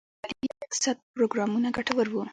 د 0.03 0.03
کلیوالي 0.23 0.63
اقتصاد 0.65 0.97
پروګرامونه 1.15 1.67
ګټور 1.77 2.07
وو؟ 2.09 2.23